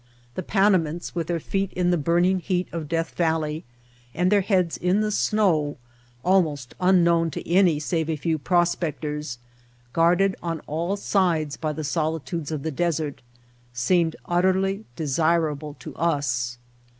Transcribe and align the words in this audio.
The 0.33 0.41
Panamints, 0.41 1.13
with 1.13 1.27
their 1.27 1.39
feet 1.39 1.71
in 1.73 1.91
the 1.91 1.95
burning 1.95 2.39
heat 2.39 2.67
of 2.71 2.87
Death 2.89 3.11
Valley 3.13 3.63
and 4.15 4.31
their 4.31 4.41
heads 4.41 4.75
in 4.75 5.01
the 5.01 5.11
snow, 5.11 5.77
almost 6.25 6.73
unknown 6.81 7.29
to 7.29 7.47
any 7.47 7.79
save 7.79 8.09
a 8.09 8.15
few 8.15 8.39
prospectors, 8.39 9.37
guarded 9.93 10.35
on 10.41 10.59
all 10.61 10.97
sides 10.97 11.55
by 11.55 11.71
the 11.71 11.83
solitudes 11.83 12.49
of 12.51 12.63
the 12.63 12.71
desert, 12.71 13.21
seemed 13.73 14.15
utterly 14.25 14.85
desirable 14.95 15.75
to 15.81 15.95
us. 15.95 16.57